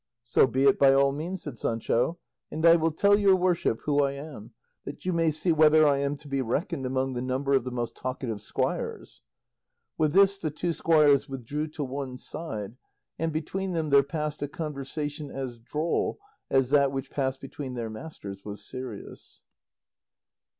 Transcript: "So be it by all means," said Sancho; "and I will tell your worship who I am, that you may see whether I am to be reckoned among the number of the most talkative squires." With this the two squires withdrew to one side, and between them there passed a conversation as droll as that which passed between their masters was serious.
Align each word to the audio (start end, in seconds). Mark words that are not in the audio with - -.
"So 0.23 0.47
be 0.47 0.63
it 0.63 0.79
by 0.79 0.93
all 0.95 1.11
means," 1.11 1.43
said 1.43 1.59
Sancho; 1.59 2.17
"and 2.49 2.65
I 2.65 2.75
will 2.75 2.89
tell 2.89 3.19
your 3.19 3.35
worship 3.35 3.81
who 3.83 4.01
I 4.01 4.13
am, 4.13 4.51
that 4.83 5.05
you 5.05 5.13
may 5.13 5.29
see 5.29 5.51
whether 5.51 5.85
I 5.85 5.99
am 5.99 6.17
to 6.17 6.27
be 6.27 6.41
reckoned 6.41 6.87
among 6.87 7.13
the 7.13 7.21
number 7.21 7.53
of 7.53 7.65
the 7.65 7.71
most 7.71 7.95
talkative 7.95 8.41
squires." 8.41 9.21
With 9.99 10.13
this 10.13 10.39
the 10.39 10.49
two 10.49 10.73
squires 10.73 11.29
withdrew 11.29 11.67
to 11.67 11.83
one 11.83 12.17
side, 12.17 12.77
and 13.19 13.31
between 13.31 13.73
them 13.73 13.91
there 13.91 14.01
passed 14.01 14.41
a 14.41 14.47
conversation 14.47 15.29
as 15.29 15.59
droll 15.59 16.17
as 16.49 16.71
that 16.71 16.91
which 16.91 17.11
passed 17.11 17.39
between 17.39 17.75
their 17.75 17.91
masters 17.91 18.43
was 18.43 18.65
serious. 18.65 19.43